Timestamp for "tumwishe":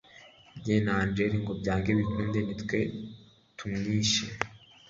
3.57-4.25